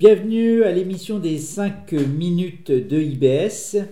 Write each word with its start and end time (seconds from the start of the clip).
Bienvenue 0.00 0.64
à 0.64 0.72
l'émission 0.72 1.18
des 1.18 1.36
5 1.36 1.92
minutes 1.92 2.70
de 2.70 2.98
IBS. 2.98 3.86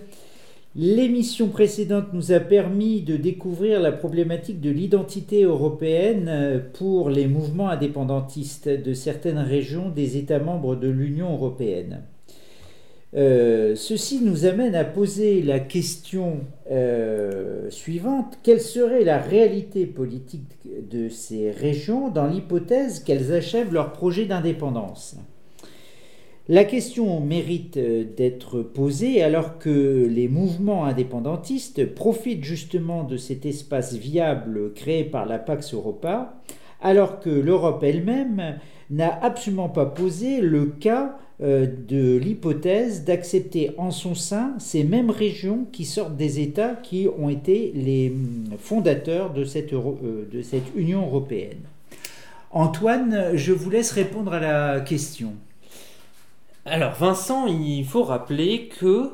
L'émission 0.75 1.49
précédente 1.49 2.13
nous 2.13 2.31
a 2.31 2.39
permis 2.39 3.03
de 3.03 3.15
découvrir 3.15 3.79
la 3.79 3.91
problématique 3.91 4.59
de 4.59 4.71
l'identité 4.71 5.43
européenne 5.43 6.63
pour 6.73 7.11
les 7.11 7.27
mouvements 7.27 7.69
indépendantistes 7.69 8.67
de 8.67 8.93
certaines 8.95 9.37
régions 9.37 9.89
des 9.89 10.17
États 10.17 10.39
membres 10.39 10.75
de 10.75 10.87
l'Union 10.87 11.31
européenne. 11.31 12.01
Euh, 13.15 13.75
ceci 13.75 14.19
nous 14.23 14.45
amène 14.45 14.73
à 14.73 14.85
poser 14.85 15.43
la 15.43 15.59
question 15.59 16.39
euh, 16.71 17.69
suivante. 17.69 18.39
Quelle 18.41 18.61
serait 18.61 19.03
la 19.03 19.19
réalité 19.19 19.85
politique 19.85 20.57
de 20.89 21.07
ces 21.07 21.51
régions 21.51 22.09
dans 22.09 22.25
l'hypothèse 22.25 23.03
qu'elles 23.03 23.31
achèvent 23.31 23.75
leur 23.75 23.93
projet 23.93 24.25
d'indépendance? 24.25 25.15
La 26.49 26.63
question 26.63 27.21
mérite 27.21 27.77
euh, 27.77 28.03
d'être 28.03 28.63
posée 28.63 29.21
alors 29.21 29.59
que 29.59 30.07
les 30.09 30.27
mouvements 30.27 30.85
indépendantistes 30.85 31.93
profitent 31.93 32.43
justement 32.43 33.03
de 33.03 33.17
cet 33.17 33.45
espace 33.45 33.93
viable 33.93 34.73
créé 34.73 35.03
par 35.03 35.27
la 35.27 35.37
Pax 35.37 35.75
Europa, 35.75 36.41
alors 36.81 37.19
que 37.19 37.29
l'Europe 37.29 37.83
elle-même 37.83 38.57
n'a 38.89 39.15
absolument 39.23 39.69
pas 39.69 39.85
posé 39.85 40.41
le 40.41 40.65
cas 40.65 41.19
euh, 41.39 41.67
de 41.87 42.17
l'hypothèse 42.17 43.05
d'accepter 43.05 43.69
en 43.77 43.91
son 43.91 44.15
sein 44.15 44.55
ces 44.57 44.83
mêmes 44.83 45.11
régions 45.11 45.67
qui 45.71 45.85
sortent 45.85 46.17
des 46.17 46.39
États 46.39 46.73
qui 46.73 47.07
ont 47.19 47.29
été 47.29 47.71
les 47.75 48.09
hum, 48.09 48.57
fondateurs 48.57 49.31
euh, 49.37 50.25
de 50.31 50.41
cette 50.41 50.75
Union 50.75 51.05
européenne. 51.05 51.59
Antoine, 52.49 53.33
je 53.35 53.53
vous 53.53 53.69
laisse 53.69 53.91
répondre 53.91 54.33
à 54.33 54.39
la 54.39 54.79
question. 54.79 55.33
Alors 56.65 56.93
Vincent, 56.93 57.47
il 57.47 57.85
faut 57.85 58.03
rappeler 58.03 58.69
que, 58.79 59.11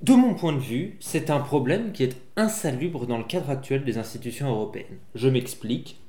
de 0.00 0.14
mon 0.14 0.34
point 0.34 0.52
de 0.52 0.60
vue, 0.60 0.96
c'est 1.00 1.30
un 1.30 1.40
problème 1.40 1.92
qui 1.92 2.04
est 2.04 2.16
insalubre 2.36 3.06
dans 3.06 3.18
le 3.18 3.24
cadre 3.24 3.50
actuel 3.50 3.84
des 3.84 3.98
institutions 3.98 4.48
européennes. 4.48 4.98
Je 5.14 5.28
m'explique. 5.28 6.00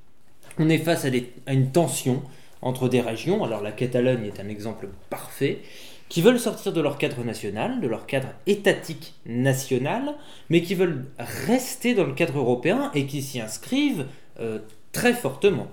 On 0.59 0.69
est 0.69 0.77
face 0.77 1.05
à, 1.05 1.51
une 1.51 1.71
tension 1.71 2.21
entre 2.61 2.87
des 2.87 3.01
régions, 3.01 3.43
alors 3.43 3.61
la 3.61 3.71
Catalogne 3.71 4.25
est 4.25 4.39
un 4.39 4.47
exemple 4.47 4.89
parfait, 5.09 5.59
qui 6.07 6.21
veulent 6.21 6.39
sortir 6.39 6.71
de 6.71 6.81
leur 6.81 6.99
cadre 6.99 7.23
national, 7.23 7.81
de 7.81 7.87
leur 7.87 8.05
cadre 8.05 8.29
étatique 8.45 9.15
national, 9.25 10.13
mais 10.49 10.61
qui 10.61 10.75
veulent 10.75 11.07
rester 11.17 11.95
dans 11.95 12.05
le 12.05 12.13
cadre 12.13 12.37
européen 12.37 12.91
et 12.93 13.07
qui 13.07 13.23
s'y 13.23 13.41
inscrivent 13.41 14.05
euh, 14.39 14.59
très 14.91 15.13
fortement. 15.13 15.67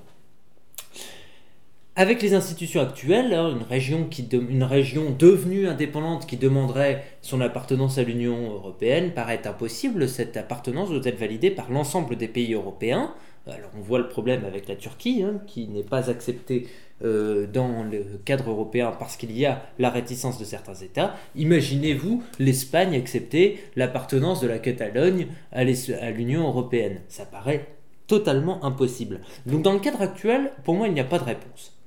Avec 1.97 2.23
les 2.23 2.35
institutions 2.35 2.81
actuelles, 2.81 3.35
hein, 3.35 3.51
une, 3.51 3.65
région 3.65 4.05
qui 4.05 4.27
une 4.33 4.63
région 4.63 5.11
devenue 5.11 5.67
indépendante 5.67 6.25
qui 6.25 6.37
demanderait 6.37 7.05
son 7.21 7.41
appartenance 7.41 7.99
à 7.99 8.05
l'Union 8.05 8.53
européenne 8.53 9.11
paraît 9.11 9.47
impossible. 9.47 10.09
Cette 10.09 10.37
appartenance 10.37 10.89
doit 10.89 11.01
être 11.05 11.19
validée 11.19 11.51
par 11.51 11.71
l'ensemble 11.71 12.17
des 12.17 12.29
pays 12.29 12.55
européens. 12.55 13.13
Alors 13.47 13.71
on 13.77 13.81
voit 13.81 13.99
le 13.99 14.09
problème 14.09 14.45
avec 14.45 14.69
la 14.69 14.77
Turquie, 14.77 15.25
hein, 15.25 15.41
qui 15.49 15.67
n'est 15.67 15.83
pas 15.83 16.09
acceptée 16.09 16.69
euh, 17.03 17.49
dans 17.49 17.83
le 17.83 18.05
cadre 18.25 18.51
européen 18.51 18.93
parce 18.97 19.17
qu'il 19.17 19.37
y 19.37 19.45
a 19.45 19.61
la 19.81 19.91
réticence 19.91 20.39
de 20.39 20.45
certains 20.45 20.75
États. 20.75 21.17
Imaginez-vous 21.35 22.23
l'Espagne 22.39 22.95
accepter 22.95 23.59
l'appartenance 23.75 24.41
de 24.41 24.47
la 24.47 24.61
Catalogne 24.61 25.27
à 25.51 25.65
l'Union 25.65 26.47
européenne. 26.47 27.01
Ça 27.09 27.25
paraît 27.25 27.67
totalement 28.07 28.65
impossible. 28.65 29.21
Donc 29.47 29.63
dans 29.63 29.73
le 29.73 29.81
cadre 29.81 30.03
actuel, 30.03 30.53
pour 30.63 30.75
moi, 30.75 30.87
il 30.87 30.95
n'y 30.95 31.01
a 31.01 31.05
pas 31.05 31.19
de 31.19 31.25
réponse. 31.25 31.80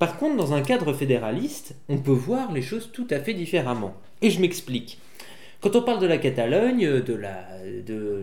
Par 0.00 0.16
contre, 0.16 0.36
dans 0.36 0.54
un 0.54 0.62
cadre 0.62 0.94
fédéraliste, 0.94 1.74
on 1.90 1.98
peut 1.98 2.10
voir 2.10 2.52
les 2.52 2.62
choses 2.62 2.88
tout 2.90 3.06
à 3.10 3.20
fait 3.20 3.34
différemment. 3.34 3.92
Et 4.22 4.30
je 4.30 4.40
m'explique. 4.40 4.98
Quand 5.60 5.76
on 5.76 5.82
parle 5.82 6.00
de 6.00 6.06
la 6.06 6.16
Catalogne, 6.16 7.02
de 7.02 7.14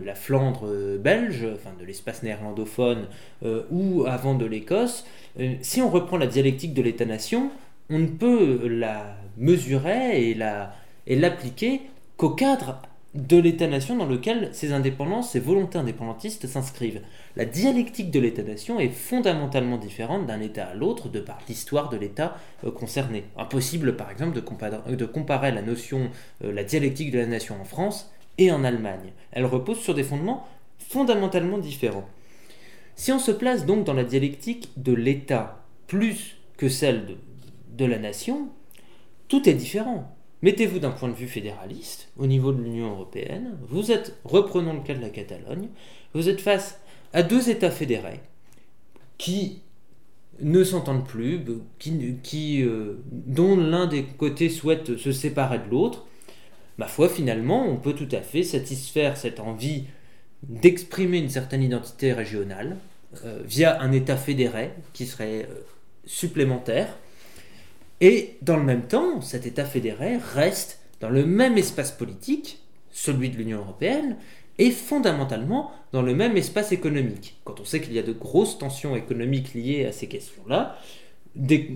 la, 0.04 0.14
Flandre 0.16 0.98
belge, 0.98 1.46
enfin 1.54 1.70
de 1.78 1.84
l'espace 1.84 2.24
néerlandophone, 2.24 3.06
euh, 3.44 3.62
ou 3.70 4.04
avant 4.08 4.34
de 4.34 4.44
l'Écosse, 4.44 5.06
euh, 5.38 5.54
si 5.60 5.80
on 5.80 5.88
reprend 5.88 6.16
la 6.16 6.26
dialectique 6.26 6.74
de 6.74 6.82
l'État-nation, 6.82 7.48
on 7.90 8.00
ne 8.00 8.08
peut 8.08 8.66
la 8.66 9.14
mesurer 9.36 10.36
et 11.06 11.14
l'appliquer 11.14 11.82
qu'au 12.16 12.30
cadre 12.30 12.82
de 13.18 13.36
l'État-nation 13.36 13.96
dans 13.96 14.06
lequel 14.06 14.50
ces 14.52 14.72
indépendances, 14.72 15.32
ces 15.32 15.40
volontés 15.40 15.76
indépendantistes 15.76 16.46
s'inscrivent. 16.46 17.00
La 17.34 17.44
dialectique 17.44 18.12
de 18.12 18.20
l'État-nation 18.20 18.78
est 18.78 18.90
fondamentalement 18.90 19.76
différente 19.76 20.26
d'un 20.26 20.40
État 20.40 20.66
à 20.66 20.74
l'autre 20.74 21.08
de 21.08 21.18
par 21.18 21.40
l'histoire 21.48 21.88
de 21.88 21.96
l'État 21.96 22.36
euh, 22.64 22.70
concerné. 22.70 23.24
Impossible 23.36 23.96
par 23.96 24.12
exemple 24.12 24.36
de, 24.36 25.04
comparer, 25.06 25.50
la 25.50 25.62
notion, 25.62 26.10
euh, 26.44 26.52
la 26.52 26.62
dialectique 26.62 27.10
de 27.10 27.18
la 27.18 27.26
nation 27.26 27.60
en 27.60 27.64
France 27.64 28.12
et 28.38 28.52
en 28.52 28.62
Allemagne. 28.62 29.12
Elle 29.32 29.46
repose 29.46 29.80
sur 29.80 29.94
des 29.94 30.04
fondements 30.04 30.46
fondamentalement 30.78 31.58
différents. 31.58 32.08
Si 32.94 33.10
on 33.10 33.18
se 33.18 33.32
place 33.32 33.66
donc 33.66 33.82
dans 33.82 33.94
la 33.94 34.04
dialectique 34.04 34.70
de 34.76 34.92
l'État 34.92 35.64
plus 35.88 36.36
que 36.56 36.68
celle 36.68 37.16
de 37.76 37.84
la 37.84 37.98
nation, 37.98 38.48
tout 39.26 39.48
est 39.48 39.54
différent. 39.54 40.16
Mettez-vous 40.42 40.78
d'un 40.78 40.90
point 40.90 41.08
de 41.08 41.14
vue 41.14 41.26
fédéraliste, 41.26 42.08
au 42.16 42.26
niveau 42.26 42.52
de 42.52 42.62
l'Union 42.62 42.90
européenne, 42.90 43.58
vous 43.68 43.90
êtes, 43.90 44.16
reprenons 44.24 44.72
le 44.72 44.80
cas 44.80 44.94
de 44.94 45.00
la 45.00 45.10
Catalogne, 45.10 45.68
vous 46.14 46.28
êtes 46.28 46.40
face 46.40 46.80
à 47.12 47.22
deux 47.22 47.50
États 47.50 47.70
fédérés 47.70 48.20
qui 49.16 49.62
ne 50.40 50.62
s'entendent 50.62 51.06
plus, 51.06 51.44
euh, 51.44 52.98
dont 53.10 53.56
l'un 53.56 53.86
des 53.88 54.04
côtés 54.04 54.48
souhaite 54.48 54.96
se 54.96 55.10
séparer 55.10 55.58
de 55.58 55.68
l'autre, 55.70 56.06
ma 56.78 56.86
foi, 56.86 57.08
finalement, 57.08 57.66
on 57.66 57.76
peut 57.76 57.94
tout 57.94 58.08
à 58.12 58.20
fait 58.20 58.44
satisfaire 58.44 59.16
cette 59.16 59.40
envie 59.40 59.84
d'exprimer 60.44 61.18
une 61.18 61.28
certaine 61.28 61.64
identité 61.64 62.12
régionale 62.12 62.76
euh, 63.24 63.42
via 63.44 63.80
un 63.82 63.90
État 63.90 64.16
fédéré 64.16 64.70
qui 64.92 65.06
serait 65.06 65.48
euh, 65.50 65.64
supplémentaire 66.06 66.96
et 68.00 68.36
dans 68.42 68.56
le 68.56 68.62
même 68.62 68.86
temps, 68.86 69.20
cet 69.20 69.46
État 69.46 69.64
fédéré 69.64 70.18
reste 70.34 70.80
dans 71.00 71.10
le 71.10 71.24
même 71.26 71.58
espace 71.58 71.92
politique, 71.92 72.60
celui 72.90 73.30
de 73.30 73.36
l'Union 73.36 73.58
européenne, 73.58 74.16
et 74.58 74.70
fondamentalement 74.70 75.70
dans 75.92 76.02
le 76.02 76.14
même 76.14 76.36
espace 76.36 76.72
économique. 76.72 77.36
Quand 77.44 77.60
on 77.60 77.64
sait 77.64 77.80
qu'il 77.80 77.92
y 77.92 77.98
a 77.98 78.02
de 78.02 78.12
grosses 78.12 78.58
tensions 78.58 78.96
économiques 78.96 79.54
liées 79.54 79.86
à 79.86 79.92
ces 79.92 80.08
questions-là, 80.08 80.76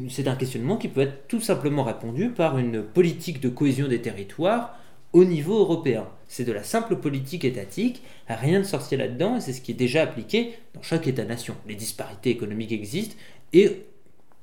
c'est 0.08 0.26
un 0.26 0.34
questionnement 0.34 0.76
qui 0.76 0.88
peut 0.88 1.02
être 1.02 1.28
tout 1.28 1.40
simplement 1.40 1.84
répondu 1.84 2.30
par 2.30 2.58
une 2.58 2.82
politique 2.82 3.40
de 3.40 3.48
cohésion 3.48 3.86
des 3.86 4.02
territoires 4.02 4.76
au 5.12 5.24
niveau 5.24 5.60
européen. 5.60 6.08
C'est 6.26 6.44
de 6.44 6.52
la 6.52 6.64
simple 6.64 6.96
politique 6.96 7.44
étatique, 7.44 8.02
rien 8.26 8.58
de 8.58 8.64
sorcier 8.64 8.96
là-dedans, 8.96 9.36
et 9.36 9.40
c'est 9.40 9.52
ce 9.52 9.60
qui 9.60 9.70
est 9.70 9.74
déjà 9.74 10.02
appliqué 10.02 10.54
dans 10.74 10.82
chaque 10.82 11.06
État-nation. 11.06 11.54
Les 11.68 11.76
disparités 11.76 12.30
économiques 12.30 12.72
existent, 12.72 13.14
et 13.52 13.84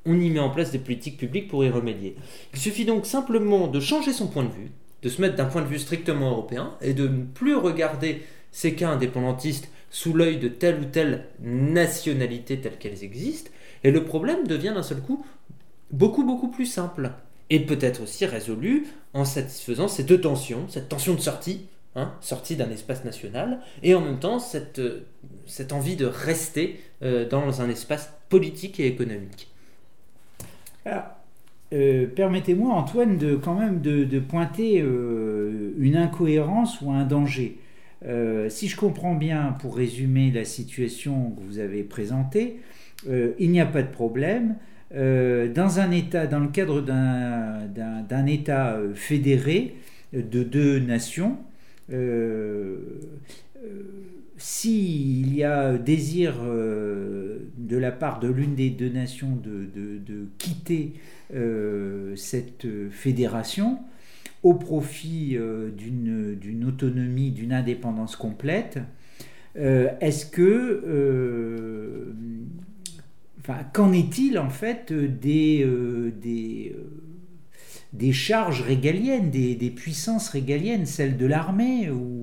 on 0.10 0.20
y 0.20 0.30
met 0.30 0.40
en 0.40 0.50
place 0.50 0.72
des 0.72 0.80
politiques 0.80 1.18
publiques 1.18 1.48
pour 1.48 1.64
y 1.64 1.70
remédier. 1.70 2.16
Il 2.54 2.60
suffit 2.60 2.86
donc 2.86 3.06
simplement 3.06 3.68
de 3.68 3.80
changer 3.80 4.12
son 4.12 4.28
point 4.28 4.44
de 4.44 4.52
vue, 4.52 4.72
de 5.04 5.10
se 5.10 5.22
mettre 5.22 5.36
d'un 5.36 5.46
point 5.46 5.62
de 5.62 5.68
vue 5.68 5.80
strictement 5.80 6.32
européen 6.32 6.74
et 6.82 6.94
de 6.94 7.08
ne 7.08 7.24
plus 7.24 7.56
regarder 7.56 8.24
ces 8.52 8.74
cas 8.74 8.90
indépendantistes 8.90 9.70
sous 9.92 10.14
l'œil 10.14 10.38
de 10.38 10.48
telle 10.48 10.80
ou 10.80 10.86
telle 10.86 11.26
nationalité 11.42 12.60
telle 12.60 12.78
qu'elles 12.78 13.04
existent, 13.04 13.52
et 13.84 13.92
le 13.92 14.04
problème 14.04 14.48
devient 14.48 14.74
d'un 14.74 14.84
seul 14.84 15.02
coup 15.02 15.26
beaucoup 15.92 16.24
beaucoup 16.24 16.50
plus 16.50 16.66
simple, 16.66 17.12
et 17.50 17.60
peut-être 17.60 18.04
aussi 18.04 18.26
résolu 18.26 18.88
en 19.14 19.26
satisfaisant 19.26 19.88
ces 19.88 20.04
deux 20.04 20.22
tensions, 20.22 20.68
cette 20.70 20.90
tension 20.90 21.16
de 21.16 21.20
sortie, 21.20 21.66
hein, 21.96 22.14
sortie 22.22 22.56
d'un 22.56 22.70
espace 22.70 23.04
national, 23.04 23.60
et 23.82 23.96
en 23.96 24.02
même 24.02 24.20
temps 24.20 24.40
cette, 24.40 24.82
cette 25.48 25.72
envie 25.72 25.96
de 25.96 26.06
rester 26.06 26.80
euh, 27.02 27.28
dans 27.28 27.62
un 27.62 27.70
espace 27.70 28.12
politique 28.30 28.80
et 28.80 28.88
économique. 28.88 29.48
Euh, 31.72 32.08
permettez-moi, 32.08 32.74
Antoine, 32.74 33.18
de 33.18 33.36
quand 33.36 33.54
même 33.56 33.82
de, 33.82 34.20
pointer 34.20 34.82
euh, 34.82 35.72
une 35.78 35.96
incohérence 35.96 36.82
ou 36.82 36.92
un 36.92 37.06
danger. 37.06 37.60
Euh, 38.06 38.50
si 38.50 38.68
je 38.68 38.78
comprends 38.78 39.16
bien, 39.16 39.56
pour 39.60 39.76
résumer 39.76 40.32
la 40.32 40.46
situation 40.46 41.32
que 41.32 41.42
vous 41.42 41.60
avez 41.60 41.84
présentée, 41.84 42.60
il 43.08 43.52
n'y 43.52 43.62
a 43.62 43.66
pas 43.66 43.82
de 43.82 43.88
problème. 43.88 44.56
dans 44.92 45.80
un 45.80 45.92
État, 45.92 46.28
dans 46.28 46.40
le 46.40 46.50
cadre 46.50 46.82
d'un 46.82 48.26
État 48.26 48.78
fédéré 48.94 49.76
de 50.12 50.44
deux 50.44 50.80
nations, 50.80 51.38
s'il 54.38 55.34
y 55.34 55.44
a 55.46 55.78
désir 55.78 56.34
de 57.70 57.78
la 57.78 57.92
part 57.92 58.20
de 58.20 58.28
l'une 58.28 58.56
des 58.56 58.70
deux 58.70 58.90
nations 58.90 59.38
de, 59.44 60.28
quitter 60.38 60.94
euh, 61.34 62.16
cette 62.16 62.68
fédération 62.90 63.80
au 64.44 64.54
profit 64.54 65.38
euh, 65.38 65.70
d'une 65.70 66.66
autonomie, 66.66 67.32
d'une 67.32 67.54
indépendance 67.54 68.16
complète, 68.16 68.80
est-ce 69.56 70.26
que... 70.26 72.14
Enfin, 73.42 73.64
qu'en 73.74 73.92
est-il 73.94 74.38
en 74.38 74.50
fait 74.50 74.94
des, 74.94 75.68
des 76.22 76.76
des 77.94 78.14
charges 78.14 78.62
régaliennes, 78.62 79.32
des, 79.32 79.74
puissances 79.76 80.30
régaliennes, 80.30 80.86
celles 80.86 81.18
de 81.18 81.26
l'armée 81.26 81.90
ou 81.90 81.96
euh, 81.96 82.19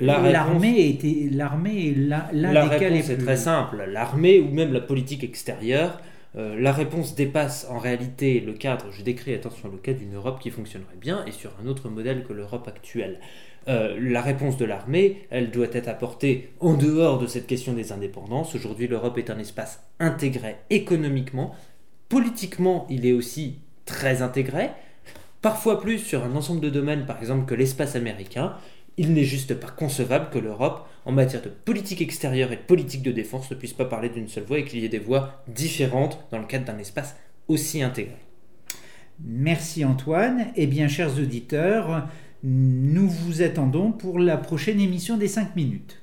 l'armée 0.00 0.88
était 0.88 1.28
l'armée 1.30 1.94
là, 1.94 2.28
la 2.32 2.64
réponse 2.64 3.10
est 3.10 3.18
très 3.18 3.36
simple 3.36 3.84
l'armée 3.88 4.40
ou 4.40 4.48
même 4.48 4.72
la 4.72 4.80
politique 4.80 5.24
extérieure 5.24 6.00
euh, 6.34 6.58
la 6.58 6.72
réponse 6.72 7.14
dépasse 7.14 7.66
en 7.68 7.78
réalité 7.78 8.40
le 8.40 8.54
cadre, 8.54 8.86
je 8.90 9.02
décris 9.02 9.34
attention 9.34 9.68
le 9.68 9.76
cas 9.76 9.92
d'une 9.92 10.14
Europe 10.14 10.40
qui 10.40 10.50
fonctionnerait 10.50 10.96
bien 10.98 11.24
et 11.26 11.30
sur 11.30 11.50
un 11.62 11.66
autre 11.66 11.90
modèle 11.90 12.24
que 12.24 12.32
l'Europe 12.32 12.66
actuelle. 12.68 13.20
Euh, 13.68 13.96
la 14.00 14.22
réponse 14.22 14.56
de 14.56 14.64
l'armée, 14.64 15.26
elle 15.30 15.50
doit 15.50 15.68
être 15.72 15.88
apportée 15.88 16.50
en 16.60 16.74
dehors 16.74 17.18
de 17.18 17.26
cette 17.26 17.46
question 17.46 17.74
des 17.74 17.92
indépendances. 17.92 18.54
Aujourd'hui, 18.54 18.88
l'Europe 18.88 19.18
est 19.18 19.30
un 19.30 19.38
espace 19.38 19.82
intégré 20.00 20.56
économiquement. 20.70 21.54
Politiquement, 22.08 22.86
il 22.88 23.06
est 23.06 23.12
aussi 23.12 23.58
très 23.84 24.22
intégré. 24.22 24.70
Parfois 25.42 25.80
plus 25.80 25.98
sur 25.98 26.24
un 26.24 26.34
ensemble 26.34 26.60
de 26.60 26.70
domaines, 26.70 27.04
par 27.04 27.18
exemple, 27.18 27.44
que 27.44 27.54
l'espace 27.54 27.94
américain. 27.94 28.54
Il 28.96 29.14
n'est 29.14 29.24
juste 29.24 29.54
pas 29.54 29.70
concevable 29.70 30.28
que 30.30 30.38
l'Europe, 30.38 30.86
en 31.04 31.12
matière 31.12 31.42
de 31.42 31.48
politique 31.48 32.02
extérieure 32.02 32.52
et 32.52 32.56
de 32.56 32.62
politique 32.62 33.02
de 33.02 33.12
défense, 33.12 33.50
ne 33.50 33.56
puisse 33.56 33.72
pas 33.72 33.86
parler 33.86 34.10
d'une 34.10 34.28
seule 34.28 34.44
voix 34.44 34.58
et 34.58 34.64
qu'il 34.64 34.80
y 34.80 34.84
ait 34.84 34.90
des 34.90 34.98
voix 34.98 35.42
différentes 35.48 36.26
dans 36.30 36.38
le 36.38 36.46
cadre 36.46 36.66
d'un 36.66 36.78
espace 36.78 37.16
aussi 37.48 37.82
intégré. 37.82 38.16
Merci 39.24 39.84
Antoine. 39.84 40.48
Eh 40.56 40.66
bien, 40.66 40.88
chers 40.88 41.18
auditeurs, 41.18 42.08
nous 42.42 43.08
vous 43.08 43.42
attendons 43.42 43.92
pour 43.92 44.18
la 44.18 44.36
prochaine 44.36 44.80
émission 44.80 45.16
des 45.16 45.28
5 45.28 45.56
minutes. 45.56 46.02